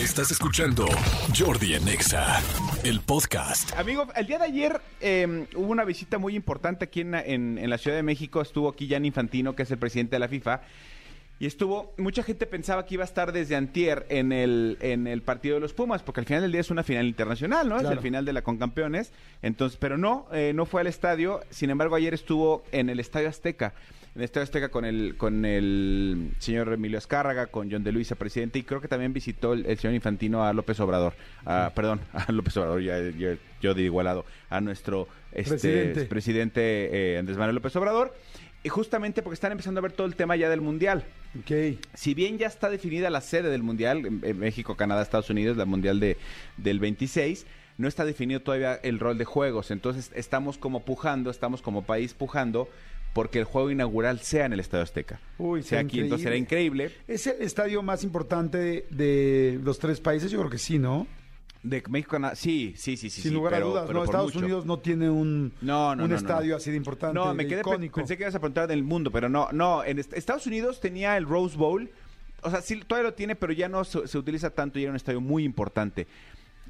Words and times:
Estás 0.00 0.30
escuchando 0.30 0.86
Jordi 1.36 1.74
en 1.74 1.86
Exa, 1.88 2.40
el 2.84 3.00
podcast. 3.00 3.76
Amigo, 3.76 4.06
el 4.16 4.26
día 4.26 4.38
de 4.38 4.44
ayer 4.44 4.80
eh, 5.00 5.46
hubo 5.54 5.66
una 5.68 5.84
visita 5.84 6.16
muy 6.18 6.34
importante 6.36 6.84
aquí 6.86 7.00
en, 7.02 7.14
en- 7.14 7.58
en 7.58 7.68
la 7.70 7.76
Ciudad 7.76 7.96
de 7.96 8.02
México. 8.02 8.40
Estuvo 8.40 8.68
aquí 8.68 8.86
Gianni 8.86 9.08
Infantino, 9.08 9.54
que 9.54 9.64
es 9.64 9.70
el 9.70 9.78
presidente 9.78 10.16
de 10.16 10.20
la 10.20 10.28
FIFA. 10.28 10.62
Y 11.40 11.46
estuvo, 11.46 11.94
mucha 11.96 12.22
gente 12.22 12.44
pensaba 12.46 12.84
que 12.84 12.94
iba 12.94 13.02
a 13.02 13.06
estar 13.06 13.32
desde 13.32 13.56
antier 13.56 14.04
en 14.10 14.30
el, 14.30 14.76
en 14.82 15.06
el 15.06 15.22
partido 15.22 15.54
de 15.54 15.60
los 15.62 15.72
Pumas, 15.72 16.02
porque 16.02 16.20
al 16.20 16.26
final 16.26 16.42
del 16.42 16.52
día 16.52 16.60
es 16.60 16.70
una 16.70 16.82
final 16.82 17.06
internacional, 17.06 17.66
¿no? 17.66 17.78
Es 17.80 17.88
el 17.88 17.98
final 18.00 18.26
de 18.26 18.34
la 18.34 18.42
Concampeones. 18.42 19.10
Entonces, 19.40 19.78
pero 19.80 19.96
no, 19.96 20.26
eh, 20.32 20.52
no 20.54 20.66
fue 20.66 20.82
al 20.82 20.86
estadio. 20.86 21.40
Sin 21.48 21.70
embargo, 21.70 21.96
ayer 21.96 22.12
estuvo 22.12 22.62
en 22.72 22.90
el 22.90 23.00
Estadio 23.00 23.30
Azteca. 23.30 23.72
En 24.14 24.20
el 24.20 24.24
Estadio 24.24 24.42
Azteca 24.42 24.68
con 24.68 24.84
el, 24.84 25.14
con 25.16 25.46
el 25.46 26.32
señor 26.40 26.70
Emilio 26.74 26.98
Azcárraga, 26.98 27.46
con 27.46 27.70
John 27.70 27.84
de 27.84 27.92
Luisa, 27.92 28.16
presidente, 28.16 28.58
y 28.58 28.62
creo 28.62 28.82
que 28.82 28.88
también 28.88 29.14
visitó 29.14 29.54
el, 29.54 29.64
el 29.64 29.78
señor 29.78 29.94
Infantino 29.94 30.44
a 30.44 30.52
López 30.52 30.78
Obrador. 30.80 31.14
A- 31.46 31.72
perdón, 31.74 32.00
a 32.12 32.30
López 32.32 32.54
Obrador, 32.58 32.82
ya, 32.82 32.98
ya- 33.18 33.38
yo 33.62 33.72
digo 33.72 33.86
igualado, 33.86 34.26
a 34.50 34.60
nuestro 34.60 35.08
este, 35.32 35.50
Presidente. 35.52 36.04
presidente 36.04 37.14
eh, 37.14 37.18
Andrés 37.18 37.38
Manuel 37.38 37.54
López 37.54 37.74
Obrador. 37.76 38.14
Y 38.62 38.68
justamente 38.68 39.22
porque 39.22 39.34
están 39.34 39.52
empezando 39.52 39.78
a 39.78 39.82
ver 39.82 39.92
todo 39.92 40.06
el 40.06 40.14
tema 40.16 40.36
ya 40.36 40.50
del 40.50 40.60
Mundial. 40.60 41.04
Ok. 41.38 41.78
Si 41.94 42.12
bien 42.14 42.36
ya 42.38 42.46
está 42.46 42.68
definida 42.68 43.08
la 43.08 43.20
sede 43.22 43.48
del 43.48 43.62
Mundial, 43.62 44.04
en- 44.22 44.38
México, 44.38 44.76
Canadá, 44.76 45.02
Estados 45.02 45.30
Unidos, 45.30 45.56
la 45.56 45.64
Mundial 45.64 45.98
de, 46.00 46.18
del 46.58 46.78
26, 46.78 47.46
no 47.78 47.88
está 47.88 48.04
definido 48.04 48.40
todavía 48.40 48.74
el 48.74 48.98
rol 48.98 49.16
de 49.16 49.24
juegos. 49.24 49.70
Entonces 49.70 50.10
estamos 50.14 50.58
como 50.58 50.84
pujando, 50.84 51.30
estamos 51.30 51.62
como 51.62 51.82
país 51.84 52.12
pujando 52.12 52.68
porque 53.14 53.38
el 53.38 53.44
juego 53.44 53.70
inaugural 53.70 54.20
sea 54.20 54.44
en 54.44 54.52
el 54.52 54.60
Estadio 54.60 54.84
Azteca. 54.84 55.18
Uy, 55.38 55.62
sea 55.62 55.80
aquí, 55.80 55.98
entonces 56.00 56.24
será 56.24 56.36
increíble. 56.36 56.92
¿Es 57.08 57.26
el 57.26 57.40
estadio 57.42 57.82
más 57.82 58.04
importante 58.04 58.58
de, 58.58 58.86
de 58.90 59.58
los 59.64 59.78
tres 59.78 60.00
países? 60.00 60.30
Yo 60.30 60.38
creo 60.40 60.50
que 60.50 60.58
sí, 60.58 60.78
¿no? 60.78 61.06
De 61.62 61.82
México, 61.90 62.12
Canadá, 62.12 62.34
sí, 62.36 62.72
sí, 62.76 62.96
sí, 62.96 63.10
sí. 63.10 63.20
Sin 63.20 63.30
sí, 63.32 63.34
lugar 63.36 63.52
pero- 63.52 63.66
a 63.66 63.68
dudas, 63.70 63.90
¿no? 63.90 64.04
Estados 64.04 64.34
mucho. 64.34 64.38
Unidos 64.46 64.64
no 64.64 64.78
tiene 64.78 65.10
un, 65.10 65.52
No, 65.60 65.94
no, 65.94 66.04
un 66.04 66.10
no, 66.10 66.16
estadio 66.16 66.52
no. 66.52 66.56
así 66.56 66.70
de 66.70 66.78
importante, 66.78 67.14
No, 67.14 67.34
me 67.34 67.46
quedé 67.46 67.60
icónico. 67.60 67.96
pensé 67.96 68.16
que 68.16 68.22
ibas 68.22 68.34
a 68.34 68.38
preguntar 68.40 68.66
del 68.66 68.82
mundo, 68.82 69.10
pero 69.10 69.28
no, 69.28 69.48
no, 69.52 69.84
en 69.84 69.98
est- 69.98 70.14
Estados 70.14 70.46
Unidos 70.46 70.80
tenía 70.80 71.18
el 71.18 71.26
Rose 71.26 71.58
Bowl, 71.58 71.90
o 72.42 72.50
sea, 72.50 72.62
sí 72.62 72.80
todavía 72.86 73.10
lo 73.10 73.14
tiene, 73.14 73.36
pero 73.36 73.52
ya 73.52 73.68
no 73.68 73.84
se, 73.84 74.08
se 74.08 74.16
utiliza 74.16 74.48
tanto 74.50 74.78
y 74.78 74.84
era 74.84 74.90
un 74.92 74.96
estadio 74.96 75.20
muy 75.20 75.44
importante 75.44 76.06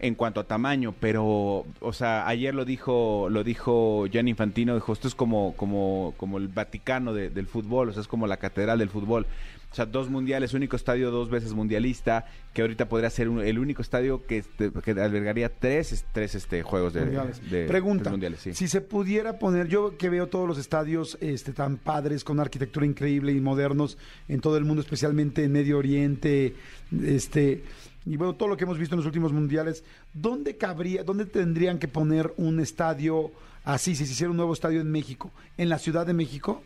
en 0.00 0.14
cuanto 0.16 0.40
a 0.40 0.44
tamaño, 0.44 0.92
pero 0.98 1.66
o 1.80 1.92
sea, 1.92 2.26
ayer 2.26 2.52
lo 2.54 2.64
dijo 2.64 3.28
lo 3.30 3.44
dijo 3.44 4.06
Gianni 4.08 4.30
Infantino, 4.30 4.74
dijo, 4.74 4.92
esto 4.92 5.06
es 5.06 5.14
como 5.14 5.54
como 5.56 6.14
como 6.16 6.38
el 6.38 6.48
Vaticano 6.48 7.12
de- 7.14 7.30
del 7.30 7.46
fútbol, 7.46 7.90
o 7.90 7.92
sea, 7.92 8.00
es 8.02 8.08
como 8.08 8.26
la 8.26 8.38
catedral 8.38 8.78
del 8.80 8.88
fútbol. 8.88 9.26
O 9.70 9.74
sea, 9.74 9.86
dos 9.86 10.10
mundiales, 10.10 10.52
único 10.52 10.74
estadio 10.74 11.12
dos 11.12 11.30
veces 11.30 11.52
mundialista, 11.54 12.26
que 12.52 12.62
ahorita 12.62 12.88
podría 12.88 13.08
ser 13.08 13.28
un- 13.28 13.40
el 13.40 13.56
único 13.60 13.82
estadio 13.82 14.26
que, 14.26 14.38
este, 14.38 14.72
que 14.72 14.90
albergaría 14.92 15.48
tres, 15.48 16.04
tres 16.12 16.34
este, 16.34 16.62
juegos 16.64 16.92
de, 16.92 17.02
Mundiales. 17.02 17.50
de- 17.50 17.66
Pregunta, 17.68 18.02
tres 18.04 18.10
mundiales. 18.12 18.40
Sí. 18.40 18.52
si 18.54 18.66
se 18.66 18.80
pudiera 18.80 19.38
poner, 19.38 19.68
yo 19.68 19.96
que 19.96 20.08
veo 20.10 20.26
todos 20.26 20.48
los 20.48 20.58
estadios 20.58 21.16
este, 21.20 21.52
tan 21.52 21.76
padres, 21.76 22.24
con 22.24 22.40
arquitectura 22.40 22.84
increíble 22.84 23.30
y 23.32 23.40
modernos 23.40 23.96
en 24.28 24.40
todo 24.40 24.56
el 24.56 24.64
mundo, 24.64 24.82
especialmente 24.82 25.44
en 25.44 25.52
Medio 25.52 25.78
Oriente, 25.78 26.56
este, 27.04 27.62
y 28.06 28.16
bueno, 28.16 28.34
todo 28.34 28.48
lo 28.48 28.56
que 28.56 28.64
hemos 28.64 28.76
visto 28.78 28.96
en 28.96 28.98
los 28.98 29.06
últimos 29.06 29.32
mundiales, 29.32 29.84
¿dónde 30.12 30.56
cabría, 30.56 31.04
dónde 31.04 31.26
tendrían 31.26 31.78
que 31.78 31.86
poner 31.86 32.32
un 32.38 32.58
estadio 32.58 33.30
así, 33.64 33.94
si 33.94 34.04
se 34.04 34.12
hiciera 34.14 34.32
un 34.32 34.36
nuevo 34.36 34.52
estadio 34.52 34.80
en 34.80 34.90
México? 34.90 35.30
¿En 35.56 35.68
la 35.68 35.78
Ciudad 35.78 36.06
de 36.06 36.12
México? 36.14 36.60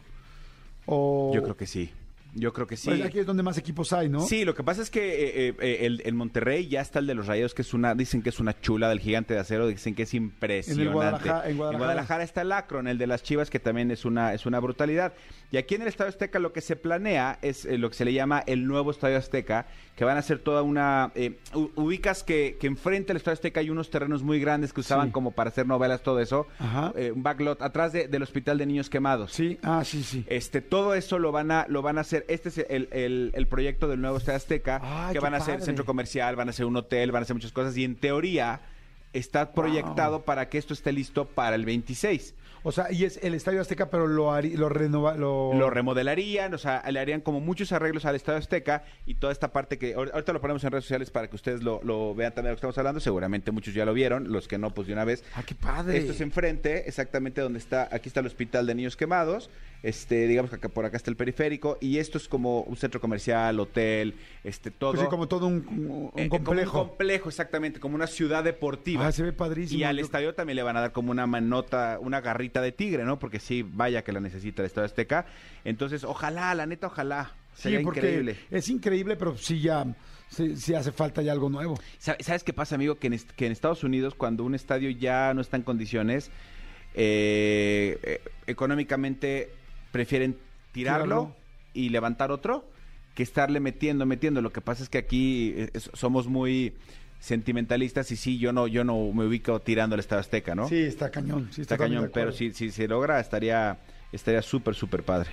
O, 0.87 1.33
Yo 1.35 1.43
creo 1.43 1.57
que 1.57 1.67
sí. 1.67 1.91
Yo 2.37 2.53
creo 2.53 2.67
que 2.67 2.77
sí. 2.77 2.89
Pues 2.89 3.01
aquí 3.03 3.21
es 3.21 3.27
donde 3.27 3.43
más 3.45 3.57
equipos 3.59 3.93
hay, 3.93 4.09
¿no? 4.09 4.21
Sí, 4.21 4.45
lo 4.45 4.55
que 4.55 4.65
pasa 4.65 4.83
es 4.83 4.91
que 4.91 5.01
eh, 5.25 5.49
eh, 5.49 5.55
eh, 5.61 5.79
el, 5.87 6.03
en 6.05 6.17
Monterrey 6.17 6.67
ya 6.69 6.81
está 6.81 6.99
el 6.99 7.07
de 7.07 7.15
los 7.15 7.27
Rayados, 7.29 7.55
que 7.55 7.63
es 7.63 7.73
una, 7.75 7.95
dicen 7.95 8.23
que 8.23 8.31
es 8.31 8.41
una 8.41 8.59
chula 8.61 8.89
del 8.89 8.99
gigante 9.01 9.35
de 9.35 9.41
acero, 9.41 9.67
dicen 9.69 9.95
que 9.95 10.03
es 10.03 10.15
impresionante. 10.15 10.93
Guadalajara- 10.93 11.49
en 11.49 11.57
Guadalajara. 11.57 12.25
está 12.25 12.43
el 12.43 12.53
Akron, 12.53 12.89
el 12.89 12.99
de 12.99 13.07
las 13.07 13.23
Chivas, 13.23 13.51
que 13.51 13.61
también 13.61 13.91
es 13.91 14.05
una, 14.05 14.35
es 14.35 14.47
una 14.47 14.59
brutalidad. 14.61 15.13
Y 15.53 15.57
aquí 15.59 15.77
en 15.77 15.83
el 15.83 15.89
Estadio 15.89 16.09
Azteca 16.09 16.39
lo 16.41 16.53
que 16.53 16.61
se 16.61 16.75
planea 16.75 17.39
es 17.41 17.65
eh, 17.65 17.79
lo 17.79 17.89
que 17.91 17.97
se 17.97 18.05
le 18.05 18.13
llama 18.13 18.43
el 18.47 18.67
nuevo 18.67 18.91
Estadio 18.91 19.17
Azteca, 19.17 19.67
que 19.95 20.05
van 20.05 20.17
a 20.17 20.23
ser 20.23 20.41
toda 20.41 20.63
una... 20.63 21.13
eh, 21.15 21.39
ubicas 21.77 22.25
que, 22.25 22.57
que 22.61 22.67
enfrente 22.67 23.13
al 23.13 23.17
Estadio 23.17 23.35
Azteca 23.35 23.61
hay 23.61 23.71
unos 23.71 23.91
terrenos 23.91 24.23
muy 24.25 24.41
grandes 24.41 24.73
que 24.73 24.81
usaban 24.81 25.07
Sí. 25.09 25.13
como 25.13 25.31
para 25.33 25.51
hacer 25.51 25.67
novelas, 25.67 26.03
todo 26.03 26.19
eso. 26.21 26.47
Ajá. 26.59 26.93
Un 27.15 27.23
backlot 27.23 27.63
atrás 27.63 27.93
de- 27.93 28.09
del 28.09 28.23
Hospital 28.23 28.59
de 28.59 28.67
Niños 28.67 28.91
Quemados. 28.91 29.33
Sí, 29.33 29.59
ah, 29.63 29.83
sí, 29.85 30.03
sí. 30.03 30.25
Este, 30.27 30.61
todo 30.61 30.95
eso 30.95 31.19
lo 31.19 31.31
van 31.31 31.51
a, 31.51 31.67
lo 31.69 31.83
van 31.83 31.99
a 31.99 32.01
hacer. 32.01 32.24
Este 32.29 32.49
es 32.49 32.59
el, 32.59 32.89
el- 32.93 33.31
el 33.35 33.47
proyecto 33.47 33.89
del 33.89 34.01
nuevo 34.01 34.17
Estadio 34.17 34.37
Azteca, 34.37 34.81
Ay, 34.83 35.13
que 35.15 35.21
van 35.21 35.35
a 35.35 35.39
hacer 35.39 35.55
padre. 35.55 35.65
centro 35.67 35.85
comercial, 35.85 36.37
van 36.37 36.49
a 36.49 36.51
hacer 36.51 36.67
un 36.67 36.77
hotel, 36.77 37.13
van 37.13 37.23
a 37.23 37.25
hacer 37.25 37.35
muchas 37.35 37.53
cosas. 37.53 37.77
Y 37.77 37.85
en 37.85 37.97
teoría 37.97 38.61
está 39.15 39.53
proyectado 39.53 40.23
para 40.23 40.49
que 40.49 40.59
esto 40.59 40.75
esté 40.75 40.93
listo 40.93 41.25
para 41.27 41.57
el 41.57 41.65
26. 41.65 42.35
O 42.67 42.73
sea, 42.73 42.91
y 42.91 43.05
es 43.05 43.19
el 43.23 43.35
Estadio 43.35 43.61
Azteca, 43.61 43.91
pero 43.91 44.07
lo, 44.07 44.33
harí- 44.33 44.55
lo 44.57 44.71
renova, 44.71 45.17
lo... 45.17 45.53
Lo 45.53 45.69
remodelarían, 45.69 46.55
o 46.55 46.57
sea, 46.59 46.83
le 46.91 46.99
harían 46.99 47.21
como 47.21 47.39
muchos 47.39 47.73
arreglos 47.73 48.07
al 48.07 48.15
Estadio 48.17 48.39
Azteca 48.39 48.85
y 49.05 49.17
toda 49.17 49.35
esta 49.35 49.53
parte 49.53 49.77
que 49.77 49.95
ahor- 49.95 50.11
ahorita 50.15 50.33
lo 50.33 50.41
ponemos 50.41 50.65
en 50.65 50.71
redes 50.73 50.85
sociales 50.85 51.11
para 51.11 51.29
que 51.29 51.37
ustedes 51.37 51.63
lo, 51.63 51.83
lo 51.85 52.15
vean 52.15 52.33
también 52.33 52.47
de 52.47 52.51
lo 52.53 52.55
que 52.57 52.61
estamos 52.61 52.79
hablando. 52.79 53.01
Seguramente 53.01 53.51
muchos 53.51 53.75
ya 53.75 53.85
lo 53.85 53.93
vieron, 53.93 54.33
los 54.33 54.49
que 54.49 54.57
no, 54.57 54.71
pues 54.71 54.87
de 54.87 54.95
una 54.95 55.05
vez. 55.05 55.23
Ah, 55.35 55.43
qué 55.45 55.55
padre. 55.55 55.99
Esto 55.99 56.13
es 56.13 56.23
enfrente, 56.23 56.89
exactamente 56.89 57.43
donde 57.43 57.59
está, 57.59 57.87
aquí 57.93 58.09
está 58.09 58.21
el 58.21 58.27
Hospital 58.27 58.67
de 58.67 58.75
Niños 58.75 58.97
Quemados, 58.97 59.51
este, 59.83 60.27
digamos 60.27 60.49
que 60.51 60.57
acá, 60.57 60.71
por 60.71 60.87
acá 60.87 60.97
está 60.97 61.11
el 61.11 61.17
periférico, 61.19 61.77
y 61.83 61.99
esto 61.99 62.17
es 62.17 62.27
como 62.29 62.63
un 62.63 62.77
centro 62.79 62.99
comercial, 62.99 63.61
hotel, 63.61 64.15
este, 64.43 64.71
todo. 64.71 64.93
Pues 64.93 65.03
sí, 65.03 65.09
como 65.11 65.29
todo 65.29 65.47
un, 65.47 65.67
un 65.69 66.11
eh, 66.17 66.29
como 66.31 66.45
complejo. 66.47 66.81
un 66.81 66.89
complejo, 66.89 67.29
exactamente, 67.29 67.79
como 67.79 67.95
una 67.95 68.07
ciudad 68.07 68.43
deportiva. 68.43 69.04
Ah, 69.05 69.13
se 69.13 69.23
ve 69.23 69.33
padrísimo. 69.33 69.79
Y 69.81 69.85
al 69.85 69.97
Yo- 69.99 70.05
estadio 70.05 70.35
también 70.35 70.57
le 70.57 70.63
van 70.63 70.77
a 70.77 70.81
dar 70.81 70.93
como 70.93 71.11
una 71.11 71.27
manota, 71.27 71.99
una 72.01 72.21
garrita 72.21 72.61
de 72.61 72.73
tigre, 72.73 73.05
¿no? 73.05 73.19
Porque 73.19 73.39
sí, 73.41 73.63
vaya 73.63 74.03
que 74.03 74.13
la 74.13 74.21
necesita 74.21 74.63
el 74.63 74.67
Estadio 74.67 74.87
Azteca. 74.87 75.27
Entonces, 75.65 76.05
ojalá, 76.05 76.55
la 76.55 76.67
neta, 76.67 76.87
ojalá. 76.89 77.33
Sería 77.55 77.79
sí, 77.79 77.85
porque 77.85 78.01
increíble. 78.01 78.37
es 78.51 78.69
increíble, 78.69 79.17
pero 79.17 79.37
sí 79.37 79.61
ya 79.61 79.87
sí, 80.29 80.57
sí 80.57 80.75
hace 80.75 80.91
falta 80.91 81.23
ya 81.23 81.31
algo 81.33 81.49
nuevo. 81.49 81.79
Sa- 81.99 82.17
¿Sabes 82.19 82.43
qué 82.43 82.53
pasa, 82.53 82.75
amigo? 82.75 82.97
Que 82.97 83.07
en, 83.07 83.13
est- 83.13 83.31
que 83.31 83.47
en 83.47 83.53
Estados 83.53 83.85
Unidos, 83.85 84.15
cuando 84.17 84.43
un 84.45 84.55
estadio 84.57 84.91
ya 84.91 85.33
no 85.35 85.41
está 85.41 85.57
en 85.57 85.63
condiciones, 85.63 86.31
eh, 86.95 87.99
eh, 88.03 88.21
económicamente 88.47 89.51
prefieren 89.93 90.37
tirarlo 90.73 91.05
Tirarlo. 91.05 91.37
y 91.75 91.89
levantar 91.91 92.31
otro 92.33 92.65
que 93.15 93.23
estarle 93.23 93.61
metiendo, 93.61 94.07
metiendo. 94.07 94.43
Lo 94.43 94.53
que 94.53 94.61
pasa 94.61 94.83
es 94.83 94.89
que 94.89 94.99
aquí 94.99 95.55
eh, 95.57 95.71
somos 95.93 96.27
muy 96.27 96.75
sentimentalistas 97.25 98.11
y 98.13 98.17
sí, 98.17 98.39
yo 98.39 98.53
no, 98.53 98.67
yo 98.67 98.85
no 98.85 99.11
me 99.13 99.25
ubico 99.25 99.59
tirando 99.61 99.95
el 99.95 100.01
Estadio 100.01 100.21
Azteca, 100.21 100.55
¿no? 100.55 100.69
Sí, 100.69 100.77
está 100.77 101.11
cañón. 101.11 101.49
Sí, 101.53 101.63
está 101.63 101.79
cañón, 101.79 102.11
pero 102.13 102.33
si, 102.33 102.53
si 102.53 102.71
se 102.71 102.87
logra, 102.87 103.19
estaría 103.19 103.79
estaría 104.13 104.43
súper, 104.43 104.75
súper 104.75 105.03
padre. 105.03 105.31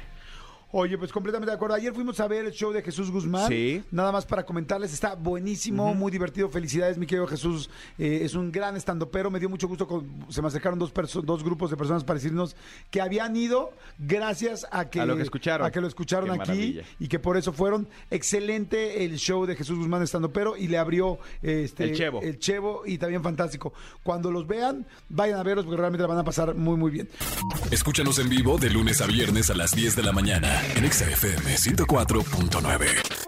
Oye, 0.73 0.97
pues 0.97 1.11
completamente 1.11 1.51
de 1.51 1.55
acuerdo. 1.55 1.75
Ayer 1.75 1.93
fuimos 1.93 2.19
a 2.19 2.27
ver 2.27 2.45
el 2.45 2.51
show 2.53 2.71
de 2.71 2.81
Jesús 2.81 3.11
Guzmán. 3.11 3.47
Sí. 3.49 3.83
Nada 3.91 4.11
más 4.11 4.25
para 4.25 4.45
comentarles, 4.45 4.93
está 4.93 5.15
buenísimo, 5.15 5.93
muy 5.93 6.11
divertido. 6.11 6.49
Felicidades, 6.49 6.97
mi 6.97 7.05
querido 7.05 7.27
Jesús. 7.27 7.69
Eh, 7.97 8.21
es 8.23 8.35
un 8.35 8.51
gran 8.51 8.75
estandopero. 8.77 9.29
Me 9.29 9.39
dio 9.39 9.49
mucho 9.49 9.67
gusto. 9.67 9.87
con- 9.87 10.07
se 10.29 10.41
me 10.41 10.47
acercaron 10.47 10.79
dos, 10.79 10.93
dos 11.23 11.43
grupos 11.43 11.71
de 11.71 11.77
personas 11.77 12.03
para 12.03 12.19
decirnos 12.19 12.55
que 12.89 13.01
habían 13.01 13.35
ido 13.35 13.71
gracias 13.99 14.65
a 14.71 14.89
que, 14.89 15.01
A 15.01 15.05
lo 15.05 15.15
que 15.17 15.23
escucharon. 15.23 15.67
a 15.67 15.71
que 15.71 15.81
lo 15.81 15.87
escucharon 15.87 16.25
Qué 16.27 16.31
aquí 16.35 16.39
maravilla. 16.51 16.83
y 16.99 17.07
que 17.07 17.19
por 17.19 17.35
eso 17.37 17.51
fueron. 17.51 17.87
Excelente 18.09 19.03
el 19.03 19.17
show 19.17 19.45
de 19.45 19.55
Jesús 19.55 19.77
Guzmán 19.77 20.01
estandopero 20.03 20.55
y 20.55 20.67
le 20.67 20.77
abrió 20.77 21.19
este, 21.41 21.83
El 21.85 21.95
Chevo. 21.95 22.21
el 22.21 22.39
Chevo 22.39 22.83
y 22.85 22.97
también 22.97 23.21
fantástico. 23.23 23.73
Cuando 24.03 24.31
los 24.31 24.47
vean, 24.47 24.85
vayan 25.09 25.39
a 25.39 25.43
verlos 25.43 25.65
porque 25.65 25.77
realmente 25.79 26.01
la 26.03 26.07
van 26.07 26.19
a 26.19 26.23
pasar 26.23 26.55
muy, 26.55 26.77
muy 26.77 26.91
bien. 26.91 27.09
Escúchanos 27.71 28.19
en 28.19 28.29
vivo 28.29 28.57
de 28.57 28.69
lunes 28.69 29.01
a 29.01 29.07
viernes 29.07 29.49
a 29.49 29.55
las 29.55 29.71
10 29.75 29.95
de 29.95 30.03
la 30.03 30.11
mañana 30.13 30.60
en 30.75 30.85
Exa 30.85 31.05
FM 31.09 31.57
104.9. 31.57 33.20